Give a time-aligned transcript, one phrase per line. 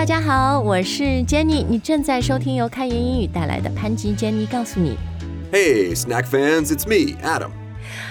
[0.00, 4.96] 大家好，我是 Jenny，你正在收听由开言英语带来的潘吉 Jenny 告诉你。
[5.50, 7.50] Hey, snack fans, it's me, Adam.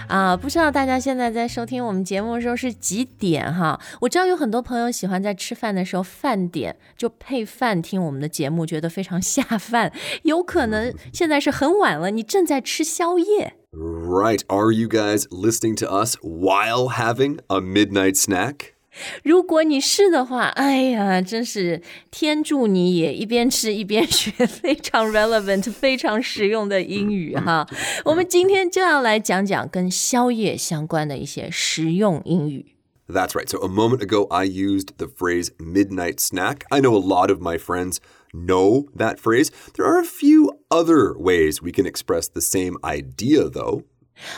[0.08, 3.80] 啊，不知道大家现在在收听我们节目的时候是几点哈？
[4.02, 9.92] 我知道有很多朋友喜欢在吃饭的时候饭点就配饭听我们的节目，觉得非常下饭。
[10.24, 13.54] 有可能现在是很晚了，你正在吃宵夜。
[13.72, 18.74] Right, are you guys listening to us while having a midnight snack?
[19.24, 23.14] 如果你是的话，哎呀，真是天助你也！
[23.14, 27.68] 一边吃一边学，非常 relevant、非常实用的英语哈。
[28.06, 32.68] 我们今天就要来讲讲跟宵夜相关的一些实用英语。
[33.08, 33.48] That's right.
[33.48, 36.62] So, a moment ago, I used the phrase midnight snack.
[36.70, 37.98] I know a lot of my friends
[38.34, 39.50] know that phrase.
[39.76, 43.84] There are a few other ways we can express the same idea, though.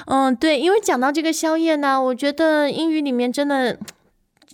[0.07, 3.79] 嗯，对，因为讲到这个宵夜呢，我觉得英语里面真的，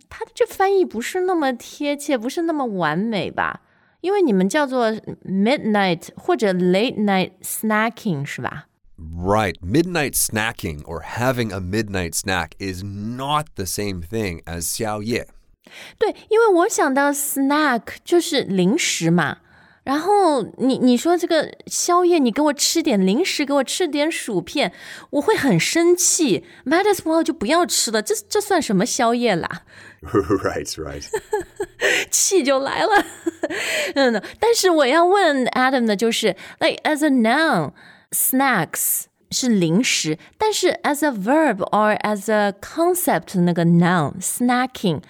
[0.08, 3.60] 它的这翻译不是那么贴切，不是那么完美吧？
[4.00, 4.92] 因为你们叫做
[5.24, 9.54] midnight 或者 late night snacking 是吧？Right.
[9.60, 15.28] Midnight snacking or having a midnight snack is not the same thing as 宵夜.
[15.98, 19.38] 对，因为我想到 snack 就是零食嘛，
[19.88, 24.70] 然后你你说这个宵夜，你给我吃点零食，给我吃点薯片，
[25.08, 26.44] 我会很生气。
[26.66, 29.62] Might as well 就不要吃了，这这算什么宵夜啦？
[30.02, 31.04] right, right.
[32.12, 33.02] 气就来了。
[33.96, 37.72] 嗯，但是我要问 Adam 的就是，like as a noun,
[38.10, 45.00] snacks 是零食，但是 as a verb or as a concept 那个 noun snacking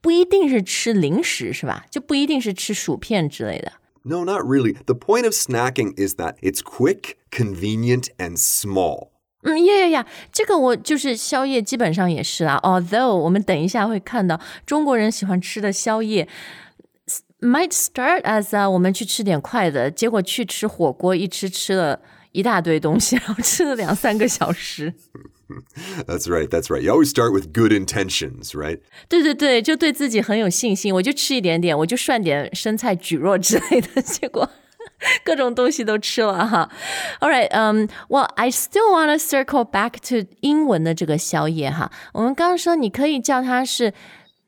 [0.00, 1.84] 不一定是吃零食是吧？
[1.90, 3.72] 就不一定是吃薯片之类的。
[4.03, 4.73] No, not really.
[4.85, 9.09] The point of snacking is that it's quick, convenient, and small.
[9.43, 12.59] 嗯，呀呀呀，这个我就是宵夜，基本上也是啦。
[12.63, 16.27] Although 我们等一下会看到中国人喜欢吃的宵夜，
[17.39, 22.01] might start as 啊，我们去吃点快的，结果去吃火锅，一吃吃了
[22.31, 24.93] 一大堆东西，然后吃了两三个小时。
[26.05, 26.81] That's right, that's right.
[26.81, 28.79] You always start with good intentions, right?
[29.07, 34.49] 对对对，就对自己很有信心，我就吃一点点，我就涮点生菜蒟蒻之类的，结果
[35.23, 36.69] 各种东西都吃了哈。
[37.19, 41.91] All right, um, well, I still want to circle back to 英文的这个宵夜哈。
[42.13, 43.93] 我们刚刚说你可以叫它是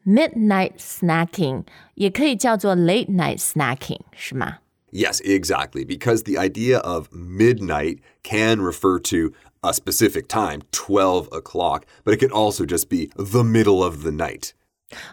[0.05, 1.63] midnight snacking，
[1.95, 4.57] 也可以叫做 late night snacking，是吗？
[4.91, 5.85] Yes, exactly.
[5.85, 12.19] Because the idea of midnight can refer to a specific time, 12 o'clock, but it
[12.19, 14.51] can also just be the middle of the night.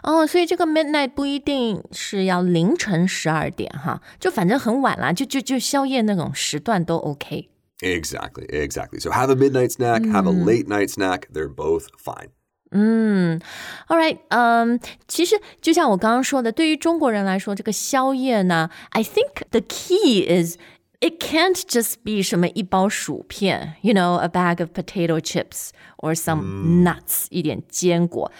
[0.01, 7.49] 哦，所以这个 midnight 不一定是要凌晨十二点哈，就反正很晚啦，就就就宵夜那种时段都 OK。
[7.81, 8.99] Exactly, exactly.
[8.99, 12.29] So have a midnight snack, have a late night snack, they're both fine.
[12.71, 20.57] All right，嗯、其实就像我刚刚说的，对于中国人来说，这个宵夜呢，I think the key is
[21.01, 28.31] it can't just be 什么一包薯片，you know, a bag of potato chips or some nuts，、一点坚果。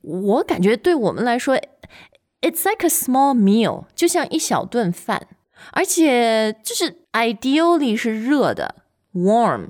[0.00, 1.56] 我感觉对我们来说，
[2.40, 5.26] it's like a small meal，就像一小顿饭，
[5.72, 8.76] 而且就是 ideally 是热的，
[9.12, 9.68] warm。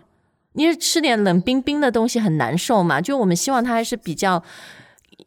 [0.53, 3.00] 你是吃点冷冰冰的东西很难受嘛？
[3.00, 4.42] 就我们希望它还是比较，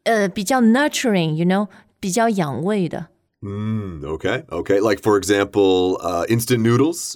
[0.04, 1.68] 呃，比较 nurturing，you know，
[2.00, 3.08] 比较养胃的。
[3.46, 4.80] Mm, okay, okay.
[4.80, 7.16] Like, for example, uh, instant noodles.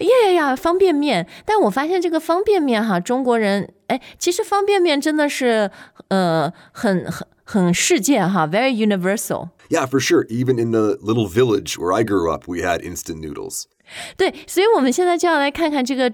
[0.00, 1.28] 呀呀呀，方便面！
[1.44, 5.70] 但我发现这个方便面哈，中国人哎，其实方便面真的是
[6.08, 9.50] 呃很很很世界哈，very universal。
[9.68, 10.26] Yeah, for sure.
[10.28, 13.64] Even in the little village where I grew up, we had instant noodles.
[14.16, 16.12] 对，所以我们现在就要来看看这个。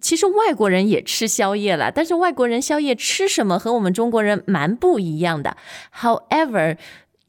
[0.00, 5.56] 其实外国人也吃宵夜了，但是外国人宵夜吃什么和我们中国人蛮不一样的。
[6.00, 6.78] However，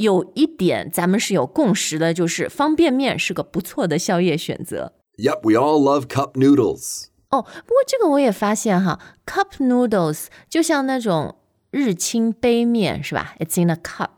[0.01, 4.95] 有一点咱们是有共识的，就是方便面是个不错的宵夜选择。
[5.19, 7.09] Yep, we all love cup noodles.
[7.29, 11.37] 哦，不过这个我也发现哈，cup noodles 就像那种
[11.71, 14.09] 日清杯面是吧？It's in a cup。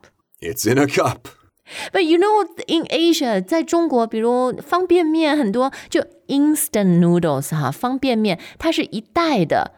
[0.41, 1.23] It's in a cup.
[1.93, 9.73] But you know, in Asia，在中国，比如方便面很多，就 instant noodles 哈，方便面它是一袋的，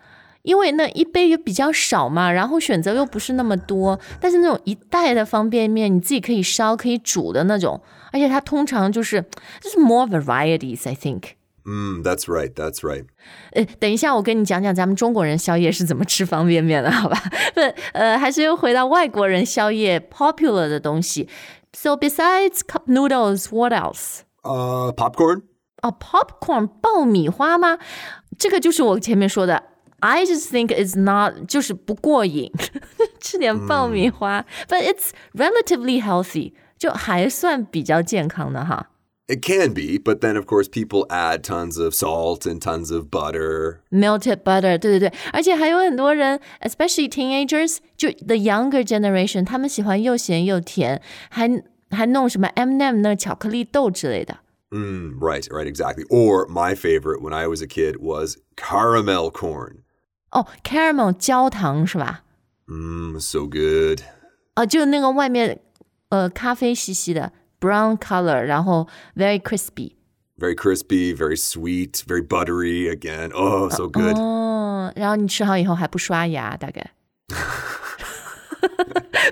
[0.45, 3.99] 因为那一杯又比较少嘛，然后选择又不是那么多。
[4.21, 7.81] 但是那种一袋的方便面，你自己可以烧、可以煮的那种，
[8.13, 9.23] 而且它通常就是
[9.61, 11.31] 就是 more varieties, I think。
[11.65, 13.07] Mm, that's right, that's right.
[13.53, 17.19] 呃，等一下，我跟你讲讲咱们中国人宵夜是怎么吃方便面的，好吧？
[17.55, 17.61] 不，
[17.95, 21.27] 呃，还是又回到外国人宵夜 popular 的东西。
[21.73, 24.21] So besides cup noodles, what else?
[24.43, 25.41] Uh, popcorn?
[25.81, 27.79] 哦、p o p c o r n 爆米花吗？
[28.39, 29.63] 这个就是我前面说的。
[30.04, 32.52] I just think it's not 就是不过瘾，
[33.20, 38.90] 吃点爆米花、 b u t it's relatively healthy， 就还算比较健康的哈。
[39.28, 43.12] It can be, but then of course people add tons of salt and tons of
[43.12, 43.80] butter.
[43.92, 51.00] Melted butter，对对对，而且还有很多人，especially teenagers，就 the younger generation，他们喜欢又咸又甜，
[51.30, 51.62] 还
[51.92, 54.38] 还弄什么 M&M 那个巧克力豆之类的。
[54.72, 56.06] Mm, right, right, exactly.
[56.10, 59.83] Or my favorite when I was a kid was caramel corn.
[60.34, 62.24] 哦，caramel 焦糖是吧？
[62.68, 64.02] Mmm, so good.
[64.54, 65.60] 啊，就那个外面
[66.10, 69.94] 呃咖啡兮兮的 brown color，然后 very crispy。
[70.38, 73.32] Very crispy, very sweet, very buttery again.
[73.34, 74.16] Oh, so good.
[74.18, 76.92] 哦，然后你吃好以后还不刷牙，大概。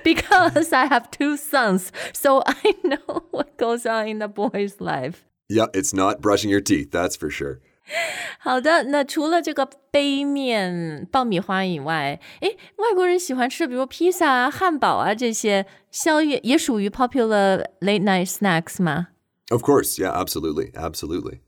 [0.04, 5.24] Because I have two sons, so I know what goes on in the boy's life.
[5.48, 7.60] Yeah, it's not brushing your teeth, that's for sure.
[8.38, 19.08] 好的，那除了这个杯面、爆米花以外，诶，外国人喜欢吃，比如披萨啊、汉堡啊这些宵夜，也属于 popular late night snacks 吗？
[19.50, 21.38] Of course, yeah, absolutely, absolutely.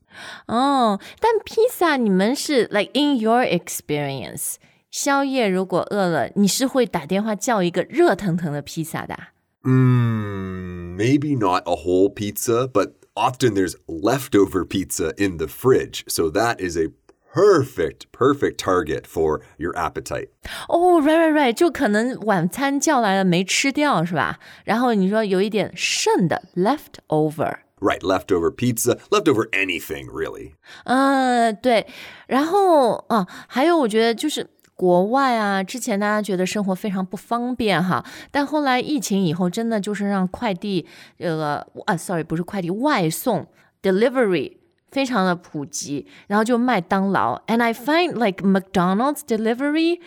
[0.47, 4.55] 哦，但披萨你们是 like in your experience，
[4.91, 9.29] 宵夜如果饿了，你是会打电话叫一个热腾腾的披萨的啊、
[9.63, 16.05] Mmm, maybe not a whole pizza, but often there's leftover pizza in the fridge.
[16.09, 16.91] So that is a
[17.33, 20.29] perfect, perfect target for your appetite.
[20.69, 24.39] 哦、r i g h t right right，就可能晚餐叫来了没吃掉是吧？
[24.65, 27.59] 然后你说有一点剩的 leftover。
[27.81, 30.53] Right, leftover pizza, leftover anything, really.
[30.85, 31.87] 嗯，对。
[32.27, 40.86] 然后啊，还有我觉得就是 国外啊，之前大家觉得生活非常不方便哈，但后来疫情以后，真的就是让快递
[41.18, 43.48] 这个啊，sorry，不是快递，外送
[43.82, 44.58] delivery。
[44.92, 50.00] 非常的普及，然后就麦当劳，and I find like McDonald's delivery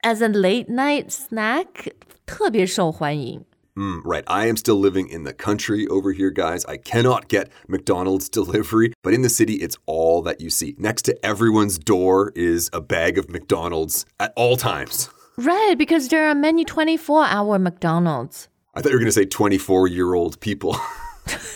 [0.00, 1.92] as a late night snack
[2.26, 3.44] 特别受欢迎。
[3.77, 6.65] Mm, right, I am still living in the country over here, guys.
[6.65, 10.73] I cannot get McDonald's delivery, but in the city, it's all that you see.
[10.79, 15.09] Next to everyone's door is a bag of McDonald's at all times.
[15.37, 18.47] Right, because there are many 24-hour McDonald's.
[18.73, 20.75] I thought you were going to say 24 year old people.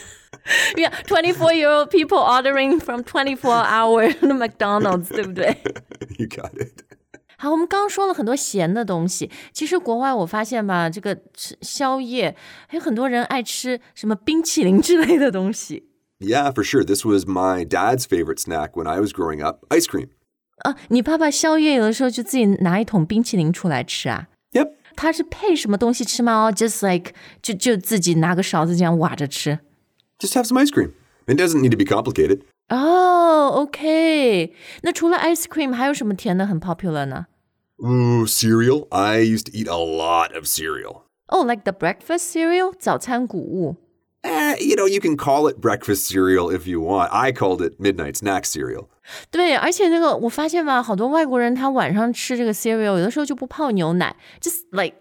[0.75, 5.56] Yeah, 24-year-old people ordering from 24-hour McDonald's，对不对？
[6.18, 6.83] you got it.
[7.45, 12.36] 好，我们刚刚说了很多咸的东西，其实国外我发现吧，这个吃宵夜
[12.68, 15.88] 还有很多人爱吃什么冰淇淋之类的东西
[16.19, 16.83] Yeah, for sure.
[16.83, 20.10] This was my dad's favorite snack when I was growing up ice cream.
[20.57, 20.75] 啊。
[20.89, 24.28] 你爸爸宵夜有的时候就自己拿一桶冰淇淋出来吃啊？
[24.51, 24.74] Yep.
[24.95, 26.45] 他是配什么东西吃吗？
[26.45, 29.57] 哦，just like 就就自己拿个勺子这样挖着吃。
[30.19, 30.92] Just have some ice cream.
[31.25, 32.42] It doesn't need to be complicated.
[32.69, 37.25] 哦、o k 那除了 ice cream 还有什么甜的很 popular 呢？
[37.83, 38.88] Ooh, cereal.
[38.92, 41.04] I used to eat a lot of cereal.
[41.28, 43.78] 哦、l i k e the breakfast cereal 早餐谷物。
[44.24, 47.10] Eh, you know, you can call it breakfast cereal if you want.
[47.12, 48.86] I called it midnight snack cereal.
[49.31, 54.98] 对，而且那个我发现吧，好多外国人他晚上吃这个 cereal，有的时候就不泡牛奶，just like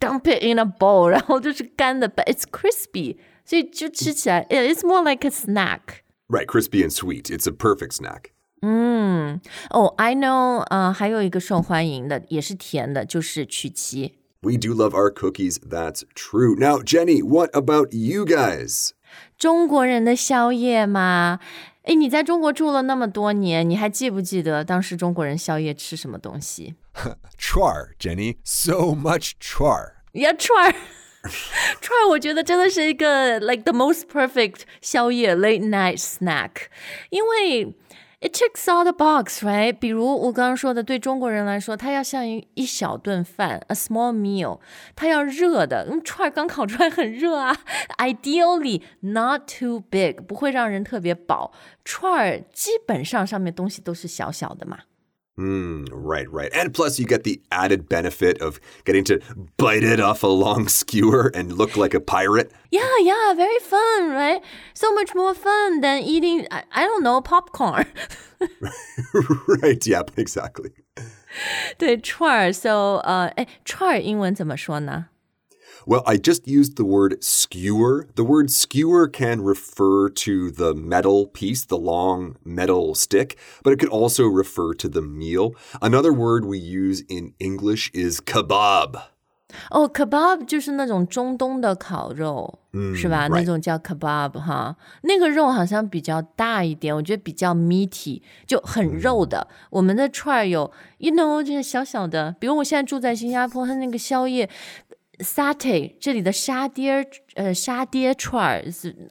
[0.00, 6.00] dump it in a bowl，然后就是干的，but it's crispy，所以就吃起来，it's more like a snack。
[6.28, 7.24] Right, crispy and sweet.
[7.24, 8.30] It's a perfect snack.
[9.70, 14.18] 哦、i know，呃，还有一个受欢迎的也是甜的，就是曲奇。
[14.40, 15.56] We do love our cookies.
[15.58, 16.56] That's true.
[16.58, 18.90] Now, Jenny, what about you guys?
[19.38, 21.38] 中国人的宵夜嘛，
[21.82, 26.74] 诶，你在中国住了那么多年，你还记不记得当时中国人宵夜吃什么东西？
[27.38, 28.36] Char, Jenny.
[28.44, 29.92] So much char.
[30.12, 30.74] 呀，串儿，
[31.80, 36.50] 串儿，我觉得真的是一个 like the most perfect 宵夜 late night snack，
[37.10, 37.74] 因为
[38.19, 39.73] It checks all the box, right？
[39.73, 44.59] 比如我刚刚说的，对中国人来说，它要像一一小顿饭，a small meal，
[44.95, 47.57] 它要热的，嗯，串刚烤出来很热啊，
[47.99, 51.51] ideally not too big，不会让人特别饱。
[51.85, 54.79] 串儿基本上上面东西都是小小的嘛。
[55.38, 56.50] Mm, right, right.
[56.52, 59.18] And plus, you get the added benefit of getting to
[59.56, 62.52] bite it off a long skewer and look like a pirate.
[62.70, 64.42] Yeah, yeah, very fun, right?
[64.74, 67.86] So much more fun than eating, I, I don't know, popcorn.
[69.62, 70.72] right, yep, exactly.
[71.78, 75.06] 对，串儿，so 呃，哎，串儿英文怎么说呢？
[75.86, 78.06] Well, I just used the word skewer.
[78.14, 83.78] The word skewer can refer to the metal piece, the long metal stick, but it
[83.78, 85.54] could also refer to the meal.
[85.80, 89.02] Another word we use in English is kebab.
[89.70, 92.60] 哦，kebab 就是那种中东的烤肉，
[92.94, 93.28] 是吧？
[93.28, 99.46] 那 right 种叫 kebab 哈，那个肉好像比较大一点，我觉得比较 meaty，就很肉的。
[99.68, 102.34] 我们的串儿有，you know，就是小小的。
[102.40, 104.48] 比如我现在住在新加坡，它那个宵夜
[105.18, 109.08] satay 这里的沙爹呃沙爹串儿是，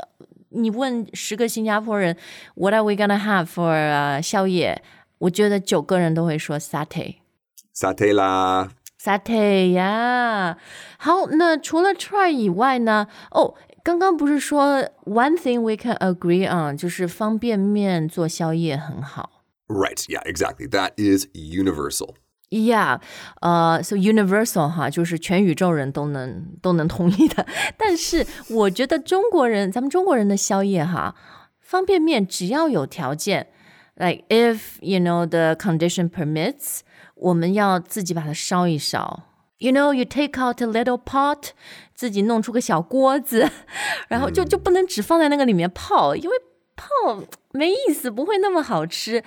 [0.49, 2.17] 你问十个新加坡人
[2.55, 4.81] What are we gonna have for、uh, 宵夜？
[5.19, 7.15] 我觉得九个人都会说 satay。
[7.75, 8.69] Satay la.
[9.01, 10.57] satay 呀，
[10.97, 13.07] 好，那除了串儿以外呢？
[13.31, 19.43] 哦，刚刚不是说 one thing we can agree on 就是方便面做宵夜很好。
[19.67, 20.67] Right, yeah, exactly.
[20.67, 22.15] That is universal.
[22.50, 23.00] Yeah，
[23.40, 27.44] 呃、s o universal 哈，就是全宇宙人都能都能同意的。
[27.76, 31.16] 但是我觉得中国人，咱们中国人的宵夜哈，
[31.60, 33.48] 方便面只要有条件
[33.96, 36.80] ，like if you know the condition permits，
[37.16, 39.24] 我们要自己把它烧一烧。
[39.58, 41.48] You know, you take out a little pot，
[41.94, 43.50] 自己弄出个小锅子，
[44.08, 46.36] 然后就就不能只放在那个里面泡，因为
[46.76, 47.22] 泡
[47.52, 49.24] 没意思，不会那么好吃。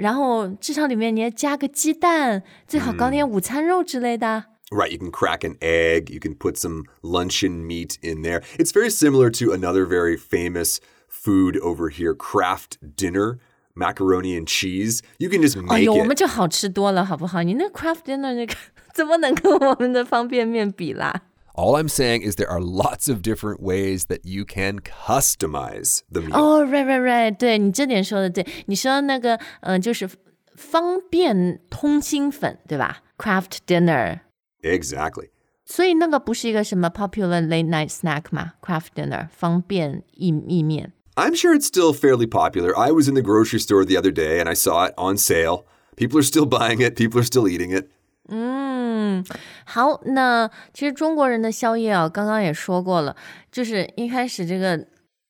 [0.00, 4.46] 然后至少里面你要加个鸡蛋，最好搞点午餐肉之类的。
[4.70, 8.42] Right, you can crack an egg, you can put some luncheon meat in there.
[8.56, 10.78] It's very similar to another very famous
[11.08, 13.38] food over here, craft dinner,
[13.74, 15.00] macaroni and cheese.
[15.18, 16.20] You can just 哎 make 呦，我们 it.
[16.20, 17.42] 就好吃多了，好不好？
[17.42, 18.54] 你那 craft dinner 那个
[18.94, 21.22] 怎么能跟我们的方便面比啦？
[21.60, 26.34] All I'm saying is there are lots of different ways that you can customize the meal.
[26.34, 27.36] Oh, right, right, right.
[27.36, 30.08] 对你这点说的对，你说那个嗯、呃，就是
[30.54, 34.20] 方便通心粉，对吧？Kraft Dinner.
[34.62, 35.28] Exactly.
[35.66, 38.22] 所以那个不是一个什么 popular late night snack
[38.62, 40.94] Kraft Dinner 方便意意面。
[41.16, 42.74] I'm sure it's still fairly popular.
[42.74, 45.66] I was in the grocery store the other day and I saw it on sale.
[45.96, 46.96] People are still buying it.
[46.96, 47.90] People are still eating it.
[48.30, 48.79] Mm.
[49.64, 53.16] 好，那其实中国人的宵夜啊，刚刚也说过了，
[53.50, 54.86] 就是一开始这个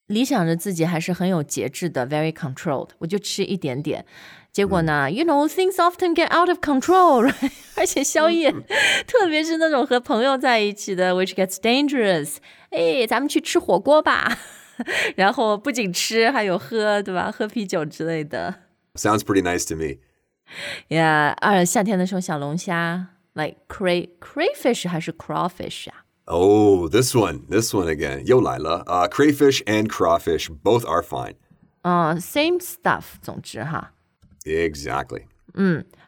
[0.07, 4.05] 理想着自己还是很有节制的，very controlled，我就吃一点点。
[4.53, 7.53] 结果呢、y o u know things often get out of control，、right?
[7.79, 8.51] 而且宵夜，
[9.07, 12.39] 特别是那种和朋友在一起的，which gets dangerous。
[12.71, 14.37] 哎，咱们去吃火锅吧，
[15.15, 17.31] 然后不仅吃，还有喝，对吧？
[17.31, 18.57] 喝啤酒之类的。
[18.95, 19.99] Sounds pretty nice to me.
[20.89, 23.07] Yeah，二夏天的时候小龙虾
[23.40, 26.04] ，like cray crayfish 还是 crawfish 啊？
[26.28, 28.26] Oh, this one, this one again.
[28.26, 28.84] Yo, Lila.
[28.88, 31.36] Uh, crayfish and crawfish both are fine.
[31.82, 33.04] 啊、s a m e stuff。
[33.22, 33.92] 总之哈，
[34.44, 35.26] Exactly.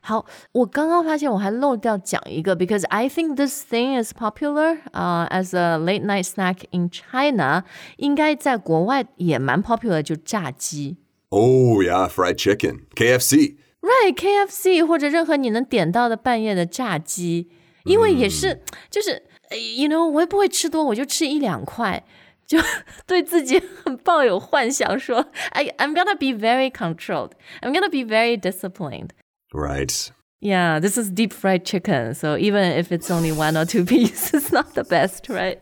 [0.01, 7.63] 好，我刚刚发现我还漏掉讲一个，because I think this thing is popular 啊、as a late night snack in China，
[7.97, 10.97] 应该在国外也蛮 popular，就炸鸡。
[11.29, 12.85] Oh, yeah, fried chicken.
[12.95, 13.57] KFC.
[13.81, 17.49] Right, KFC 或者任何你能点到的半夜的炸鸡，
[17.85, 22.03] 因为也是、就是呃，you know，我也不会吃多，我就吃一两块，
[22.45, 22.57] 就
[23.05, 29.11] 对自己很抱有幻想说， I I'm gonna be very controlled, I'm gonna be very disciplined.
[29.51, 30.09] Right.
[30.39, 34.33] Yeah, this is deep fried chicken, so even if it's only one or two pieces,
[34.33, 35.59] it's not the best, right?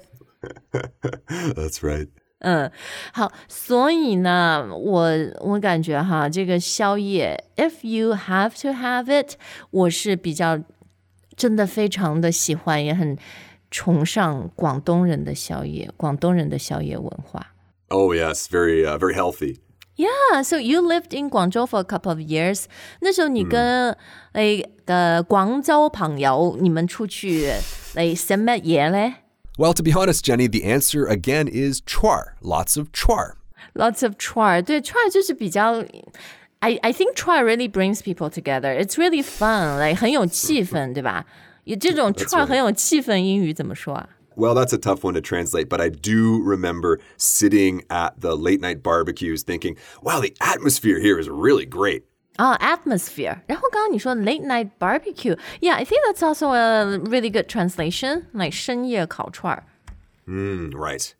[1.55, 2.07] That's right.
[2.40, 2.70] 嗯，
[3.12, 9.34] 好，所以呢，我我感觉哈，这个宵夜，if you have to have it，
[9.70, 10.58] 我是比较
[11.36, 13.16] 真的非常的喜欢，也很
[13.70, 17.54] 崇尚广东人的宵夜，广东人的宵夜文化。
[17.88, 19.58] Oh, yes, very, uh, very healthy.
[19.96, 22.64] Yeah, so you lived in Guangzhou for a couple of years。
[23.00, 23.94] 那时候你跟
[24.32, 27.52] 那个广州朋友，你们出去
[27.94, 29.14] 嚟食乜嘢咧？
[29.59, 32.33] Well, to be honest, Jenny, the answer again is chwar.
[32.41, 33.35] Lots of chwar.
[33.73, 35.83] Lots of char，对 char 就是比较，
[36.59, 38.71] I I think char really brings people together.
[38.73, 41.25] It's really fun，like 很 有气氛，对吧？
[41.65, 44.09] 有这种 char 很有气氛，英语怎么说啊？
[44.37, 48.59] Well, that's a tough one to translate, but I do remember sitting at the late
[48.59, 52.03] night barbecues thinking, wow, the atmosphere here is really great.
[52.39, 53.39] 啊、atmosphere。
[53.47, 59.63] 然后刚刚你说 late night barbecue，yeah，I think that's also a really good translation，like 深夜烤串儿。
[60.25, 61.11] Mm, right.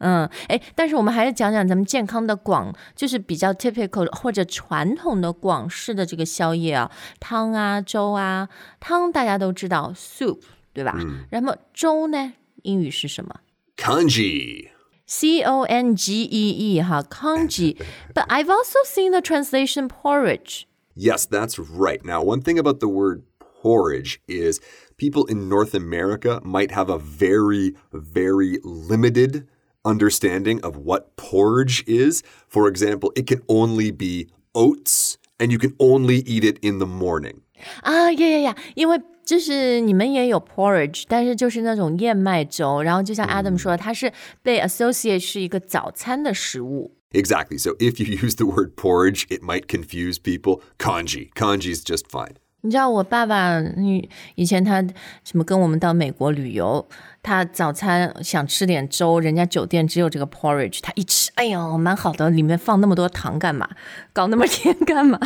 [0.00, 10.38] 嗯，哎，但是我们还是讲讲咱们健康的广，就是比较 typical 或者传统的广式的这个宵夜啊，汤啊、粥啊，汤大家都知道 soup
[10.72, 10.96] 对吧？
[11.30, 12.32] 然后粥呢，
[12.62, 13.40] 英语是什么
[13.76, 14.68] Kanji.
[15.06, 20.66] ？C O N G E E 哈， congee。But I've also seen the translation porridge。
[20.94, 22.04] Yes, that's right.
[22.04, 23.22] Now, one thing about the word
[23.62, 24.60] porridge is
[24.96, 29.46] people in North America might have a very, very limited
[29.84, 32.22] understanding of what porridge is.
[32.48, 36.86] For example, it can only be oats and you can only eat it in the
[36.86, 37.42] morning.
[37.82, 38.56] 啊，呀呀呀！
[38.74, 44.11] 因为 就是你们也有 porridge，但是就是那种燕麦粥，然后就像 Adam 说，它是
[44.41, 46.95] 被 associate 是一个早餐的食物。
[47.11, 47.59] Exactly.
[47.59, 50.61] So if you use the word porridge, it might confuse people.
[50.79, 51.31] Kanji.
[51.33, 52.35] Kanji is just fine.
[52.61, 54.81] 你知道我爸爸，你以前他
[55.23, 56.87] 什么跟我们到美国旅游，
[57.21, 63.69] 他早餐想吃点粥，人家酒店只有这个 porridge，他一吃，哎呦，蛮好的，里面放那么多糖干嘛？
[64.13, 65.19] 搞那么甜干嘛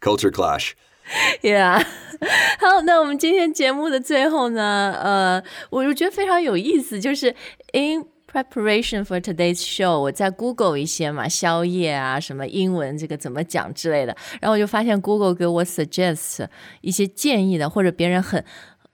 [0.00, 0.72] Culture clash.
[1.42, 1.84] Yeah，
[2.58, 7.28] 好，那我们今天节目的最后呢，呃，我就觉得非常有意思，就是
[7.72, 16.46] in preparation for today's show，我在 Google 一些嘛，宵夜啊，什么英文这个怎么讲之类的，然后我就发现 Google 给我 suggest
[16.80, 18.42] 一些建议的，或者别人很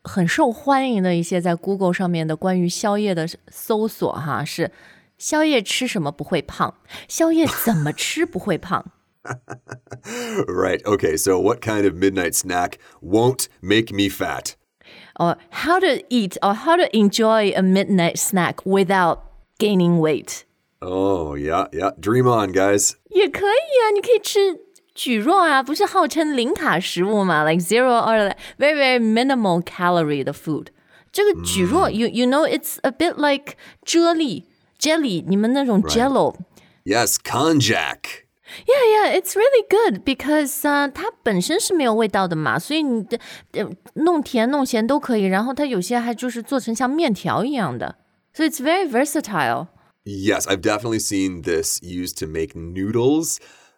[0.02, 4.73] 很受欢迎的一些在 Google 上面的关于宵夜的搜索哈，是
[5.17, 6.75] 宵夜吃什么不会胖，
[7.07, 8.85] 宵夜怎么吃不会胖。
[10.48, 10.86] Right.
[10.86, 11.17] Okay.
[11.17, 14.55] So, what kind of midnight snack won't make me fat?
[15.19, 19.24] or how to eat or how to enjoy a midnight snack without
[19.60, 20.45] gaining weight.
[20.81, 21.91] Oh, yeah, yeah.
[22.00, 22.95] Dream on, guys.
[23.10, 24.60] 也可以啊，你可以吃
[24.95, 27.43] 蒟蒻啊，不是号称零卡食物嘛？
[27.43, 30.67] Like zero or like very very minimal calorie 的 food。
[31.12, 33.55] 这个蒟蒻、y o u you know it's a bit like
[33.86, 34.43] 啫喱
[34.77, 36.36] jelly，你们那种 jello。
[36.84, 38.25] Yes, konjac.
[38.67, 43.19] Yeah, yeah, it's really good because 啊、它本身是没有味道的嘛，所以你的
[43.53, 45.24] 呃弄甜弄咸都可以。
[45.24, 47.95] 然后它有些还就是做成像面条一样的，
[48.34, 49.67] so it's very versatile.
[50.03, 53.38] Yes, I've definitely seen this used to make noodles.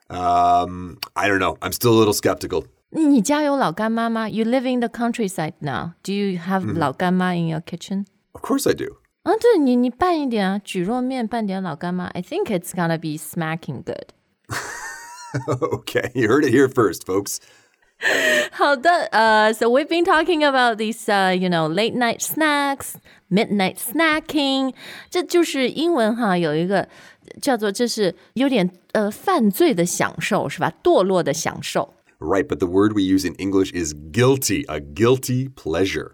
[0.09, 1.55] Um, I don't know.
[1.61, 2.65] I'm still a little skeptical.
[2.89, 4.27] 你家有老干妈吗？
[4.27, 5.91] You live in the countryside now.
[6.03, 8.05] Do you have 老干妈 in your kitchen?
[8.33, 8.97] Of course I do.
[9.23, 12.07] 啊，对你你拌一点啊，蒟蒻面拌点老干妈。
[12.07, 14.09] I think it's gonna be smacking good.
[15.73, 17.37] okay, you heard it here first, folks.
[18.51, 22.93] 好的，呃、s o we've been talking about these, uh, you know, late night snacks,
[23.29, 24.73] midnight snacking，
[25.09, 26.87] 这就是英文哈有一个
[27.41, 30.71] 叫做这是有点呃犯罪的享受是吧？
[30.83, 36.11] 堕落的享受 Right, but the word we use in English is guilty, a guilty pleasure.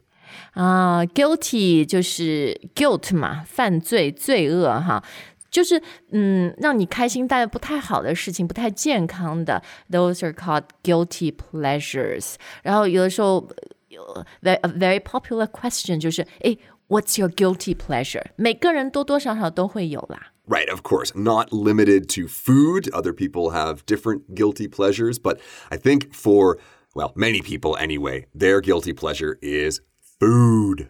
[0.53, 5.03] 啊、g u i l t y 就是 guilt 嘛，犯罪罪恶哈。
[5.51, 12.35] 就是嗯，让你开心但不太好的事情，不太健康的，those are called guilty pleasures。
[12.63, 13.47] 然后有的时候
[13.89, 16.57] 有 very a very popular question 就是，诶
[16.87, 18.23] w h a t s your guilty pleasure？
[18.35, 20.31] 每个人多多少少都会有啦。
[20.45, 22.91] Right, of course, not limited to food.
[22.91, 25.37] Other people have different guilty pleasures, but
[25.69, 26.57] I think for,
[26.93, 29.79] well, many people anyway, their guilty pleasure is
[30.19, 30.89] food.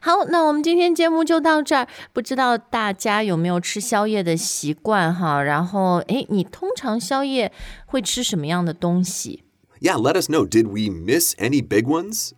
[0.00, 1.86] 好，那我们今天节目就到这儿。
[2.12, 5.42] 不知道大家有没有吃宵夜的习惯哈？
[5.42, 7.52] 然后，诶，你通常宵夜
[7.86, 9.44] 会吃什么样的东西
[9.80, 10.46] ？Yeah, let us know.
[10.46, 12.30] Did we miss any big ones?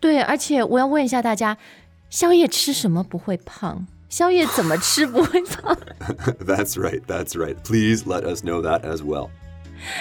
[0.00, 1.56] 对，而且我要问一下大家，
[2.10, 3.86] 宵夜吃什么不会胖？
[4.08, 5.76] 宵夜怎么吃不会胖
[6.46, 7.56] ？that's right, that's right.
[7.62, 9.28] Please let us know that as well.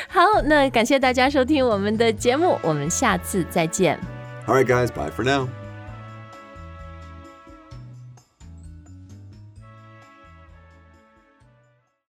[0.08, 4.00] 好，那感谢大家收听我们的节目，我们下次再见。
[4.48, 5.48] All right, guys, bye for now.